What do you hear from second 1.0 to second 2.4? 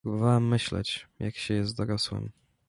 jak się jest dorosłym."